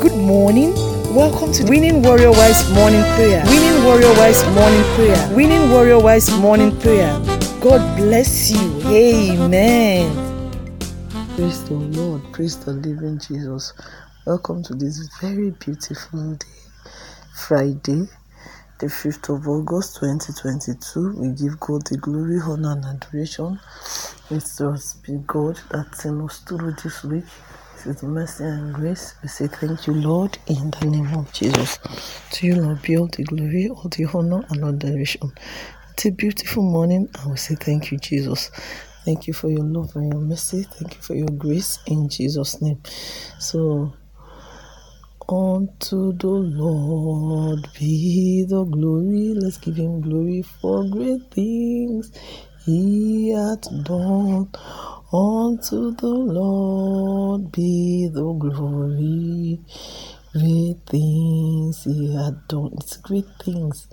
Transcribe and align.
Good 0.00 0.16
morning. 0.16 0.74
Welcome 1.14 1.52
to 1.54 1.64
Winning 1.64 2.02
Warrior 2.02 2.32
Wise 2.32 2.70
Morning 2.72 3.02
Prayer. 3.16 3.44
Winning 3.46 3.84
Warrior 3.84 4.12
Wise 4.14 4.44
Morning 4.54 4.84
Prayer. 4.94 5.36
Winning 5.36 5.70
Warrior 5.70 6.00
Wise 6.00 6.30
Morning 6.38 6.78
Prayer. 6.80 7.12
God 7.60 7.96
bless 7.96 8.50
you. 8.50 8.82
Amen. 8.88 10.32
Praise 11.36 11.64
the 11.64 11.74
Lord, 11.74 12.22
praise 12.32 12.56
the 12.64 12.72
living 12.72 13.20
Jesus. 13.20 13.72
Welcome 14.26 14.62
to 14.64 14.74
this 14.74 15.08
very 15.20 15.50
beautiful 15.52 16.34
day, 16.36 16.46
Friday, 17.48 18.06
the 18.80 18.86
5th 18.86 19.36
of 19.36 19.48
August 19.48 19.96
2022. 20.00 21.14
We 21.20 21.30
give 21.30 21.60
God 21.60 21.86
the 21.86 21.98
glory, 21.98 22.40
honor, 22.42 22.72
and 22.72 22.84
adoration. 22.86 23.60
It's 24.30 24.58
just 24.58 25.04
be 25.04 25.18
God 25.26 25.60
that 25.72 25.94
sent 25.96 26.22
us 26.22 26.40
through 26.40 26.72
this 26.82 27.04
week. 27.04 27.24
His 27.84 28.02
mercy 28.02 28.44
and 28.44 28.74
grace. 28.74 29.14
We 29.22 29.28
say 29.28 29.48
thank 29.48 29.86
you, 29.86 29.94
Lord, 29.94 30.38
in 30.48 30.70
the 30.70 30.86
name 30.86 31.14
of 31.14 31.32
Jesus. 31.32 31.78
To 32.32 32.46
you, 32.46 32.56
Lord, 32.56 32.82
be 32.82 32.96
all 32.98 33.08
the 33.08 33.24
glory, 33.24 33.68
all 33.70 33.88
the 33.90 34.06
honor, 34.14 34.44
and 34.50 34.64
all 34.64 34.72
the 34.72 34.88
adoration. 34.88 35.32
It's 35.92 36.06
a 36.06 36.10
beautiful 36.12 36.62
morning, 36.62 37.08
and 37.18 37.30
we 37.32 37.36
say 37.38 37.56
thank 37.56 37.92
you, 37.92 37.98
Jesus. 37.98 38.50
Thank 39.04 39.26
you 39.28 39.34
for 39.34 39.50
your 39.50 39.64
love 39.64 39.92
and 39.96 40.12
your 40.12 40.22
mercy. 40.22 40.64
Thank 40.64 40.96
you 40.96 41.02
for 41.02 41.14
your 41.14 41.28
grace 41.30 41.78
in 41.86 42.08
Jesus' 42.08 42.62
name. 42.62 42.80
So, 43.38 43.94
unto 45.28 46.12
the 46.14 46.28
Lord 46.28 47.68
be 47.78 48.44
the 48.48 48.64
glory. 48.64 49.34
Let's 49.36 49.58
give 49.58 49.76
him 49.76 50.00
glory 50.02 50.42
for 50.42 50.84
great 50.84 51.22
things 51.32 52.12
he 52.66 53.30
hath 53.30 53.62
done. 53.84 54.50
Unto 55.12 55.92
the 55.96 56.06
Lord 56.06 57.50
be 57.50 58.08
the 58.12 58.32
glory. 58.32 59.60
Great 60.32 60.76
things 60.86 61.82
he 61.84 62.14
had 62.14 62.46
done. 62.46 62.74
It's 62.74 62.96
great 62.98 63.26
things 63.42 63.88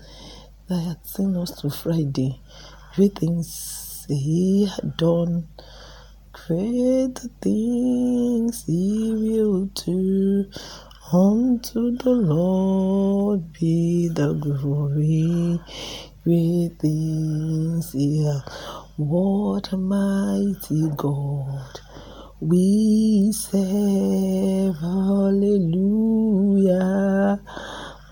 that 0.68 0.80
had 0.80 1.06
seen 1.08 1.36
us 1.38 1.60
to 1.62 1.72
Friday. 1.72 2.40
Great 2.96 3.18
things 3.18 4.06
he 4.08 4.68
had 4.68 4.98
done. 4.98 5.48
Great 6.34 7.20
things 7.42 8.64
he 8.68 9.12
will 9.14 9.66
do. 9.74 10.46
Unto 11.12 11.98
the 11.98 12.12
Lord 12.12 13.54
be 13.54 14.10
the 14.10 14.34
glory. 14.34 15.60
Great 16.28 16.74
things 16.82 17.94
he 17.94 18.26
hath 18.26 18.44
what 18.98 19.72
a 19.74 19.78
mighty 19.78 20.90
God 20.98 21.80
we 22.42 23.32
serve. 23.34 24.76
Hallelujah. 24.78 25.82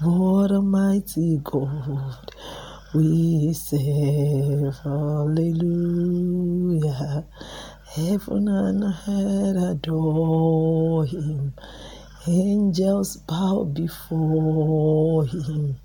What 0.01 0.51
a 0.51 0.61
mighty 0.61 1.39
God 1.43 2.31
we 2.95 3.53
serve. 3.53 4.75
Hallelujah. 4.83 5.65
Heaven 7.95 8.47
and 8.47 8.83
earth 8.83 9.57
adore 9.71 11.05
him. 11.05 11.53
Angels 12.27 13.17
bow 13.17 13.65
before 13.65 15.25
him. 15.27 15.77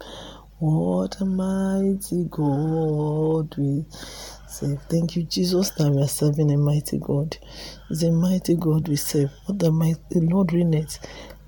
What 0.60 1.20
a 1.22 1.26
mighty 1.26 2.26
God 2.30 3.54
we 3.58 3.86
serve. 4.48 4.82
Thank 4.90 5.16
you, 5.16 5.24
Jesus, 5.24 5.70
that 5.72 5.90
we 5.92 6.02
are 6.02 6.08
serving 6.08 6.52
a 6.52 6.58
mighty 6.58 6.98
God. 6.98 7.38
It's 7.90 8.02
a 8.04 8.12
mighty 8.12 8.56
God 8.56 8.88
we 8.88 8.96
serve. 8.96 9.30
What 9.46 9.60
the 9.60 9.72
mighty 9.72 10.20
Lord 10.20 10.52
reigneth. 10.52 10.98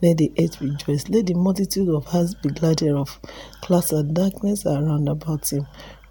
Let 0.02 0.18
the 0.18 0.32
earth 0.40 0.62
rejoice. 0.62 1.08
Let 1.10 1.26
the 1.26 1.34
multitude 1.34 1.90
of 1.90 2.06
hearts 2.06 2.34
be 2.36 2.50
glad 2.50 2.78
thereof. 2.78 3.20
Clouds 3.62 3.92
and 3.92 4.14
darkness 4.14 4.66
are 4.66 4.82
round 4.84 5.08
about 5.08 5.52
him. 5.52 5.66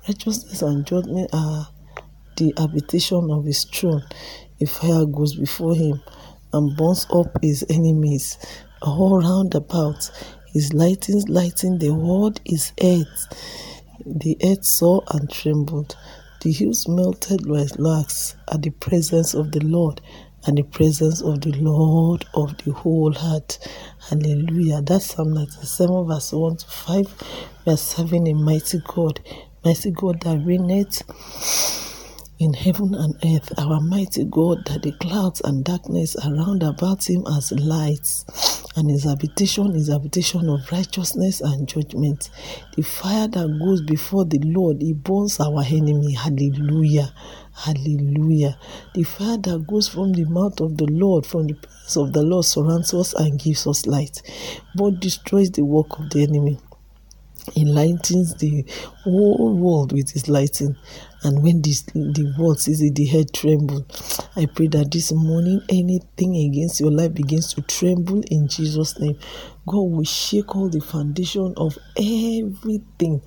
Righteousness 0.08 0.62
and 0.64 0.86
judgment 0.86 1.32
are 1.34 1.70
the 2.38 2.54
habitation 2.58 3.32
of 3.32 3.46
his 3.46 3.66
throne. 3.66 4.04
A 4.62 4.68
fire 4.68 5.06
goes 5.06 5.36
before 5.36 5.76
him 5.76 6.02
and 6.54 6.78
burns 6.78 7.08
up 7.14 7.38
his 7.42 7.66
enemies 7.70 8.38
all 8.82 9.20
round 9.20 9.56
about. 9.56 10.12
His 10.54 10.74
lightnings 10.74 11.30
lighting 11.30 11.80
the 11.80 11.92
world 11.94 12.42
is 12.46 12.74
earth. 12.84 13.28
The 14.06 14.38
earth 14.44 14.66
saw 14.66 15.02
and 15.12 15.30
trembled. 15.32 15.96
The 16.42 16.52
hills 16.52 16.88
melted 16.88 17.48
like 17.48 17.72
wax 17.80 18.36
at 18.52 18.62
the 18.64 18.72
presence 18.72 19.34
of 19.34 19.52
the 19.52 19.62
Lord 19.62 20.02
and 20.46 20.58
the 20.58 20.64
presence 20.64 21.22
of 21.22 21.42
the 21.42 21.52
Lord 21.54 22.26
of 22.34 22.58
the 22.66 22.72
whole 22.74 23.14
heart. 23.14 23.60
Hallelujah. 24.10 24.82
That's 24.82 25.16
Psalm 25.16 25.34
97, 25.34 26.08
verse 26.08 26.34
1 26.34 26.58
to 26.58 26.68
5. 26.68 27.24
We 27.66 27.74
are 27.74 27.78
serving 27.78 28.28
a 28.28 28.34
mighty 28.34 28.82
God, 28.88 29.22
mighty 29.64 29.92
God 29.92 30.22
that 30.22 30.46
reigneth 30.46 31.04
in 32.42 32.54
heaven 32.54 32.96
and 32.96 33.14
earth, 33.24 33.54
our 33.60 33.80
mighty 33.80 34.26
God, 34.26 34.66
that 34.66 34.82
the 34.82 34.92
clouds 34.94 35.42
and 35.42 35.64
darkness 35.64 36.16
around 36.26 36.64
about 36.64 37.08
him 37.08 37.24
as 37.38 37.52
lights, 37.52 38.26
and 38.76 38.90
his 38.90 39.04
habitation 39.04 39.76
is 39.76 39.90
habitation 39.90 40.50
of 40.50 40.72
righteousness 40.72 41.40
and 41.42 41.68
judgment. 41.68 42.32
The 42.76 42.82
fire 42.82 43.28
that 43.28 43.60
goes 43.64 43.84
before 43.84 44.26
the 44.26 44.40
Lord, 44.40 44.82
he 44.82 44.94
burns 44.94 45.40
our 45.40 45.62
enemy. 45.62 46.16
Hallelujah. 46.16 47.14
Hallelujah. 47.54 48.58
The 48.96 49.04
fire 49.04 49.38
that 49.38 49.68
goes 49.68 49.88
from 49.88 50.14
the 50.14 50.26
mouth 50.26 50.60
of 50.62 50.78
the 50.78 50.88
Lord, 50.88 51.28
from 51.28 51.46
the 51.46 51.54
presence 51.54 51.96
of 51.96 52.12
the 52.12 52.24
Lord, 52.24 52.46
surrounds 52.46 52.92
us 52.96 53.14
and 53.14 53.40
gives 53.40 53.68
us 53.68 53.86
light, 53.86 54.20
but 54.74 55.00
destroys 55.00 55.52
the 55.52 55.64
work 55.64 56.00
of 56.00 56.10
the 56.10 56.24
enemy 56.24 56.58
enlightens 57.56 58.36
the 58.36 58.64
whole 59.04 59.58
world 59.58 59.92
with 59.92 60.12
his 60.12 60.30
lighting 60.30 60.76
and 61.24 61.44
when 61.44 61.62
this 61.62 61.82
the 61.84 62.34
world 62.38 62.60
sees 62.60 62.82
it 62.82 62.96
the 62.96 63.06
head 63.06 63.34
tremble? 63.34 63.86
I 64.36 64.48
pray 64.48 64.68
that 64.68 64.92
this 64.92 65.12
morning 65.12 65.62
anything 65.70 66.36
against 66.36 66.80
your 66.80 66.92
life 66.92 67.14
begins 67.14 67.54
to 67.54 67.62
tremble 67.62 68.22
in 68.32 68.48
jesus 68.48 69.00
name. 69.00 69.18
God 69.68 69.82
will 69.82 70.04
shake 70.04 70.56
all 70.56 70.70
the 70.70 70.82
foundation 70.82 71.54
of 71.58 71.78
everything 71.96 73.22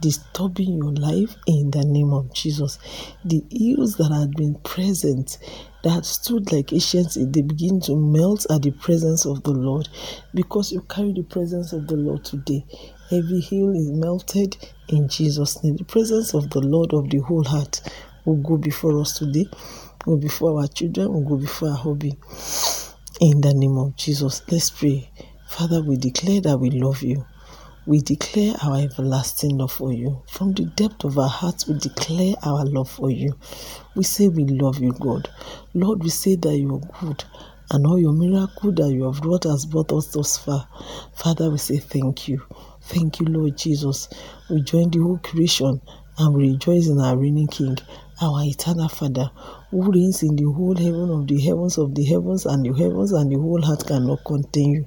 disturbing 0.00 0.78
your 0.78 0.92
life 0.92 1.36
in 1.46 1.70
the 1.70 1.84
name 1.84 2.12
of 2.12 2.32
jesus. 2.32 2.78
The 3.24 3.42
ills 3.50 3.96
that 3.96 4.10
had 4.10 4.30
been 4.32 4.54
present 4.64 5.38
that 5.82 6.06
stood 6.06 6.50
like 6.50 6.72
ancients 6.72 7.16
they 7.16 7.42
begin 7.42 7.80
to 7.82 7.94
melt 7.94 8.46
at 8.50 8.62
the 8.62 8.70
presence 8.70 9.26
of 9.26 9.42
the 9.42 9.52
lord. 9.52 9.88
Because 10.34 10.72
you 10.72 10.80
carry 10.82 11.12
the 11.12 11.24
presence 11.24 11.74
of 11.74 11.88
the 11.88 11.96
lord 11.96 12.24
today 12.24 12.64
Every 13.10 13.40
hill 13.40 13.70
is 13.74 13.90
melted 13.92 14.56
in 14.88 15.08
Jesus' 15.08 15.62
name. 15.62 15.76
The 15.76 15.84
presence 15.84 16.34
of 16.34 16.50
the 16.50 16.60
Lord 16.60 16.92
of 16.92 17.10
the 17.10 17.18
whole 17.18 17.44
heart 17.44 17.80
will 18.24 18.36
go 18.36 18.56
before 18.56 19.00
us 19.00 19.18
today, 19.18 19.46
will 20.06 20.18
before 20.18 20.60
our 20.60 20.66
children, 20.68 21.12
will 21.12 21.28
go 21.28 21.36
before 21.36 21.70
our 21.70 21.76
hobby. 21.76 22.16
In 23.20 23.40
the 23.40 23.54
name 23.54 23.78
of 23.78 23.96
Jesus, 23.96 24.42
let's 24.50 24.70
pray. 24.70 25.10
Father, 25.48 25.82
we 25.82 25.96
declare 25.96 26.40
that 26.42 26.58
we 26.58 26.70
love 26.70 27.02
you. 27.02 27.24
We 27.86 28.00
declare 28.00 28.54
our 28.62 28.78
everlasting 28.78 29.58
love 29.58 29.72
for 29.72 29.92
you. 29.92 30.22
From 30.30 30.52
the 30.52 30.64
depth 30.64 31.04
of 31.04 31.18
our 31.18 31.28
hearts, 31.28 31.68
we 31.68 31.78
declare 31.78 32.34
our 32.42 32.64
love 32.64 32.90
for 32.90 33.10
you. 33.10 33.34
We 33.94 34.04
say 34.04 34.28
we 34.28 34.44
love 34.44 34.78
you, 34.78 34.92
God. 34.92 35.28
Lord, 35.74 36.02
we 36.02 36.08
say 36.10 36.36
that 36.36 36.56
you 36.56 36.74
are 36.76 37.00
good 37.00 37.24
and 37.70 37.86
all 37.86 37.98
your 37.98 38.12
miracle 38.12 38.72
that 38.72 38.92
you 38.92 39.04
have 39.04 39.22
brought 39.22 39.44
has 39.44 39.66
brought 39.66 39.92
us 39.92 40.08
thus 40.08 40.38
far. 40.38 40.68
Father, 41.14 41.50
we 41.50 41.58
say 41.58 41.78
thank 41.78 42.28
you. 42.28 42.42
Thank 42.82 43.20
you, 43.20 43.26
Lord 43.26 43.56
Jesus. 43.58 44.08
We 44.50 44.62
join 44.62 44.90
the 44.90 45.00
whole 45.00 45.18
creation 45.18 45.80
and 46.18 46.34
we 46.34 46.52
rejoice 46.52 46.88
in 46.88 47.00
our 47.00 47.16
reigning 47.16 47.48
King, 47.48 47.76
our 48.22 48.42
eternal 48.44 48.88
Father, 48.88 49.30
who 49.74 49.90
reigns 49.90 50.22
in 50.22 50.36
the 50.36 50.44
whole 50.44 50.76
heaven 50.76 51.10
of 51.10 51.26
the 51.26 51.40
heavens 51.40 51.78
of 51.78 51.96
the 51.96 52.04
heavens, 52.04 52.46
and 52.46 52.64
the 52.64 52.72
heavens 52.72 53.10
and 53.10 53.28
the 53.32 53.36
whole 53.36 53.60
heart 53.60 53.84
cannot 53.84 54.24
contain 54.24 54.70
you. 54.70 54.86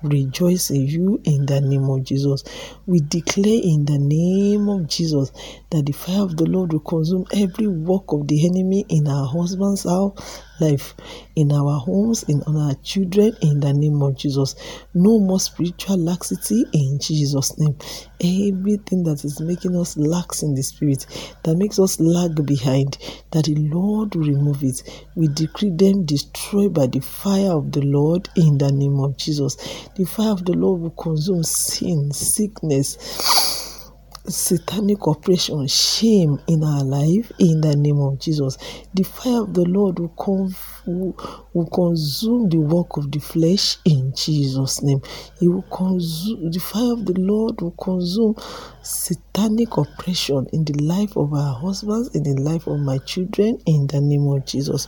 Rejoice 0.00 0.70
in 0.70 0.86
you 0.86 1.20
in 1.24 1.44
the 1.44 1.60
name 1.60 1.90
of 1.90 2.04
Jesus. 2.04 2.44
We 2.86 3.00
declare 3.00 3.60
in 3.60 3.84
the 3.84 3.98
name 3.98 4.68
of 4.68 4.86
Jesus 4.86 5.32
that 5.70 5.86
the 5.86 5.92
fire 5.92 6.22
of 6.22 6.36
the 6.36 6.44
Lord 6.44 6.72
will 6.72 6.78
consume 6.78 7.26
every 7.32 7.66
work 7.66 8.04
of 8.12 8.28
the 8.28 8.46
enemy 8.46 8.86
in 8.88 9.08
our 9.08 9.26
husband's 9.26 9.82
house, 9.82 10.40
life, 10.60 10.94
in 11.34 11.50
our 11.50 11.80
homes, 11.80 12.22
in 12.28 12.44
our 12.44 12.74
children, 12.84 13.32
in 13.42 13.58
the 13.58 13.72
name 13.72 14.00
of 14.00 14.16
Jesus. 14.16 14.54
No 14.94 15.18
more 15.18 15.40
spiritual 15.40 15.98
laxity 15.98 16.64
in 16.72 17.00
Jesus' 17.00 17.58
name. 17.58 17.76
Everything 18.20 19.02
that 19.02 19.24
is 19.24 19.40
making 19.40 19.74
us 19.74 19.96
lax 19.96 20.44
in 20.44 20.54
the 20.54 20.62
spirit, 20.62 21.06
that 21.42 21.56
makes 21.56 21.80
us 21.80 21.98
lag 21.98 22.46
behind, 22.46 22.98
that 23.32 23.46
the 23.46 23.56
Lord 23.56 24.14
will 24.14 24.27
remove 24.28 24.62
it. 24.62 25.06
We 25.14 25.28
decree 25.28 25.70
them 25.70 26.04
destroyed 26.04 26.74
by 26.74 26.86
the 26.86 27.00
fire 27.00 27.52
of 27.52 27.72
the 27.72 27.82
Lord 27.82 28.28
in 28.36 28.58
the 28.58 28.70
name 28.72 29.00
of 29.00 29.16
Jesus. 29.16 29.56
The 29.96 30.04
fire 30.04 30.32
of 30.32 30.44
the 30.44 30.52
Lord 30.52 30.80
will 30.80 30.90
consume 30.90 31.42
sin, 31.44 32.12
sickness 32.12 33.47
satanic 34.28 35.06
oppression, 35.06 35.66
shame 35.66 36.38
in 36.46 36.62
our 36.62 36.84
life 36.84 37.32
in 37.38 37.60
the 37.60 37.74
name 37.76 37.98
of 38.00 38.18
Jesus. 38.18 38.58
The 38.94 39.02
fire 39.02 39.42
of 39.42 39.54
the 39.54 39.64
Lord 39.64 39.98
will, 39.98 40.14
will, 40.86 41.66
consume 41.66 42.48
the 42.48 42.58
work 42.58 42.96
of 42.96 43.10
the 43.10 43.18
flesh 43.18 43.78
in 43.84 44.12
Jesus' 44.14 44.82
name. 44.82 45.00
He 45.40 45.48
will 45.48 45.62
consume 45.62 46.50
the 46.50 46.60
fire 46.60 46.92
of 46.92 47.06
the 47.06 47.14
Lord 47.14 47.60
will 47.60 47.72
consume 47.72 48.34
satanic 48.82 49.76
oppression 49.76 50.46
in 50.52 50.64
the 50.64 50.74
life 50.82 51.16
of 51.16 51.32
our 51.32 51.54
husbands, 51.54 52.14
in 52.14 52.22
the 52.22 52.40
life 52.42 52.66
of 52.66 52.80
my 52.80 52.98
children, 52.98 53.58
in 53.66 53.86
the 53.86 54.00
name 54.00 54.26
of 54.28 54.44
Jesus. 54.44 54.86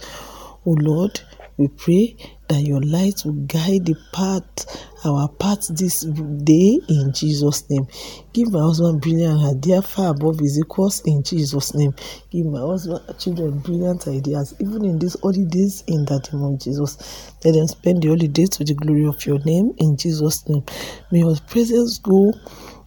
Oh 0.67 0.77
Lord, 0.79 1.21
we 1.57 1.69
pray 1.69 2.17
that 2.49 2.63
your 2.63 2.81
light 2.83 3.23
will 3.25 3.35
guide 3.47 3.87
the 3.87 3.97
path, 4.13 4.45
our 5.05 5.29
path 5.29 5.69
this 5.69 6.01
day 6.01 6.81
in 6.89 7.13
Jesus' 7.15 7.69
name. 7.71 7.87
Give 8.33 8.53
my 8.53 8.61
husband 8.61 9.01
brilliant 9.01 9.41
ideas 9.45 9.87
far 9.87 10.11
above 10.11 10.41
his 10.41 10.59
equals 10.59 11.01
in 11.07 11.23
Jesus' 11.23 11.75
name. 11.75 11.95
Give 12.31 12.47
my 12.47 12.61
husband 12.61 13.01
children 13.19 13.59
brilliant 13.61 14.09
ideas, 14.09 14.55
even 14.61 14.85
in 14.85 14.99
these 14.99 15.17
holidays 15.21 15.85
in 15.87 16.05
the 16.07 16.19
name 16.33 16.43
of 16.43 16.61
Jesus. 16.61 17.33
Let 17.45 17.55
them 17.55 17.69
spend 17.69 18.03
the 18.03 18.09
holidays 18.09 18.51
to 18.51 18.65
the 18.65 18.75
glory 18.75 19.07
of 19.07 19.25
your 19.27 19.39
name 19.41 19.73
in 19.79 19.97
Jesus' 19.97 20.49
name. 20.49 20.65
May 21.13 21.21
your 21.21 21.37
presence 21.49 21.99
go 21.99 22.33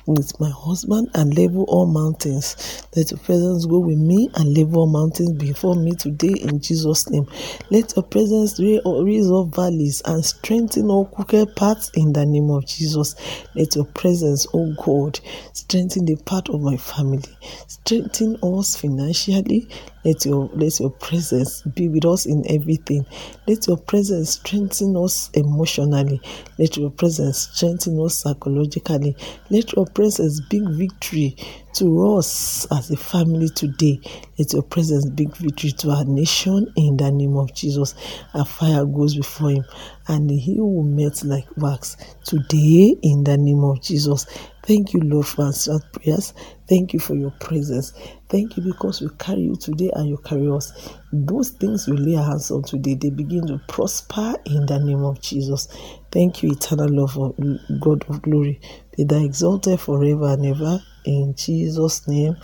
with 0.05 0.39
my 0.39 0.49
husband 0.49 1.09
and 1.13 1.37
level 1.37 1.65
all 1.67 1.85
mountains. 1.85 2.85
Let 2.95 3.11
your 3.11 3.19
presence 3.19 3.65
go 3.65 3.79
with 3.79 3.97
me 3.97 4.29
and 4.35 4.57
level 4.57 4.81
all 4.81 4.87
mountains 4.87 5.33
before 5.33 5.75
me 5.75 5.93
today 5.93 6.33
in 6.41 6.59
Jesus' 6.59 7.09
name. 7.09 7.27
Let 7.69 7.95
your 7.95 8.03
presence 8.03 8.59
raise 8.59 9.31
up 9.31 9.55
valleys 9.55 10.01
and 10.05 10.23
strengthen 10.23 10.89
all 10.89 11.05
crooked 11.05 11.55
paths 11.55 11.91
in 11.95 12.13
the 12.13 12.25
name 12.25 12.49
of 12.49 12.65
Jesus. 12.65 13.15
Let 13.55 13.75
your 13.75 13.85
presence, 13.85 14.45
oh 14.53 14.73
God, 14.83 15.19
strengthen 15.53 16.05
the 16.05 16.15
path 16.17 16.49
of 16.49 16.61
my 16.61 16.77
family, 16.77 17.37
strengthen 17.67 18.37
us 18.43 18.75
financially. 18.75 19.67
Let 20.03 20.25
your 20.25 20.49
let 20.53 20.79
your 20.79 20.89
presence 20.91 21.61
be 21.61 21.87
with 21.87 22.05
us 22.05 22.25
in 22.25 22.43
everything. 22.49 23.05
Let 23.47 23.67
your 23.67 23.77
presence 23.77 24.31
strengthen 24.31 24.97
us 24.97 25.29
emotionally. 25.33 26.21
Let 26.57 26.75
your 26.77 26.89
presence 26.91 27.49
strengthen 27.53 27.99
us 28.01 28.17
psychologically. 28.19 29.15
Let 29.49 29.73
your 29.73 29.85
presence 29.85 30.41
bring 30.41 30.77
victory 30.77 31.35
to 31.75 32.17
us 32.17 32.67
as 32.71 32.91
a 32.91 32.97
family 32.97 33.49
today. 33.49 33.99
Let 34.37 34.53
your 34.53 34.63
presence 34.63 35.09
bring 35.09 35.31
victory 35.31 35.71
to 35.71 35.91
our 35.91 36.05
nation 36.05 36.71
in 36.77 36.97
the 36.97 37.11
name 37.11 37.37
of 37.37 37.53
Jesus. 37.53 37.95
Our 38.33 38.45
fire 38.45 38.85
goes 38.85 39.15
before 39.15 39.51
him 39.51 39.65
and 40.07 40.29
he 40.29 40.59
will 40.59 40.83
melt 40.83 41.23
like 41.23 41.45
wax 41.57 41.97
today 42.25 42.95
in 43.03 43.23
the 43.23 43.37
name 43.37 43.63
of 43.63 43.81
Jesus. 43.81 44.25
Thank 44.63 44.93
you, 44.93 45.01
Lord, 45.01 45.27
for 45.27 45.45
answered 45.45 45.81
prayers. 45.93 46.33
Thank 46.67 46.93
you 46.93 46.99
for 46.99 47.15
your 47.15 47.31
presence. 47.31 47.93
Thank 48.29 48.57
you 48.57 48.63
because 48.63 49.01
we 49.01 49.09
carry 49.19 49.41
you 49.41 49.55
today 49.55 49.91
and 49.95 50.09
you 50.09 50.17
carry 50.17 50.49
us. 50.49 50.71
Those 51.11 51.49
things 51.49 51.87
we 51.87 51.97
lay 51.97 52.15
our 52.17 52.25
hands 52.25 52.49
on 52.51 52.63
today, 52.63 52.95
they 52.95 53.09
begin 53.09 53.45
to 53.47 53.59
prosper 53.67 54.35
in 54.45 54.65
the 54.65 54.79
name 54.79 55.03
of 55.03 55.21
Jesus. 55.21 55.67
Thank 56.11 56.41
you, 56.43 56.51
eternal 56.51 56.89
love 56.89 57.17
of 57.17 57.35
God 57.79 58.05
of 58.09 58.21
glory. 58.21 58.59
Be 58.97 59.03
thou 59.03 59.23
exalted 59.23 59.79
forever 59.79 60.29
and 60.33 60.45
ever. 60.45 60.79
In 61.05 61.33
Jesus' 61.35 62.07
name 62.07 62.37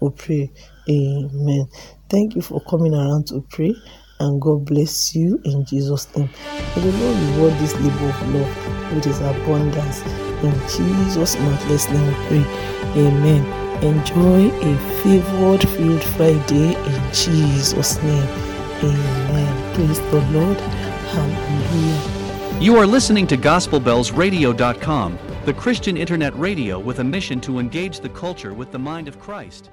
we 0.00 0.10
pray. 0.10 0.52
Amen. 0.88 1.66
Thank 2.08 2.36
you 2.36 2.42
for 2.42 2.60
coming 2.60 2.94
around 2.94 3.26
to 3.28 3.44
pray 3.50 3.74
and 4.20 4.40
God 4.40 4.64
bless 4.64 5.14
you 5.14 5.40
in 5.44 5.64
Jesus' 5.64 6.14
name. 6.16 6.30
May 6.76 6.82
the 6.82 6.92
Lord 6.98 7.16
reward 7.28 7.52
this 7.60 7.74
labor 7.74 8.08
of 8.08 8.34
love 8.34 8.94
with 8.94 9.04
his 9.04 9.20
abundance. 9.20 10.02
In 10.42 10.52
Jesus' 10.68 11.36
matchless 11.36 11.88
name 11.90 12.06
we 12.06 12.14
pray. 12.26 12.44
Amen. 13.06 13.66
Enjoy 13.82 14.48
a 14.62 14.78
favored 15.02 15.68
field 15.68 16.02
Friday 16.02 16.74
in 16.74 17.12
Jesus' 17.12 18.02
name. 18.02 18.28
Amen. 18.82 19.74
Praise 19.74 20.00
the 20.00 20.20
Lord. 20.32 20.58
Hallelujah. 21.12 22.60
You 22.60 22.76
are 22.76 22.86
listening 22.86 23.26
to 23.26 23.36
GospelBellsRadio.com, 23.36 25.18
the 25.46 25.54
Christian 25.54 25.96
internet 25.96 26.36
radio 26.36 26.76
with 26.76 26.98
a 26.98 27.04
mission 27.04 27.40
to 27.42 27.60
engage 27.60 28.00
the 28.00 28.08
culture 28.08 28.52
with 28.52 28.72
the 28.72 28.78
mind 28.80 29.06
of 29.06 29.20
Christ. 29.20 29.70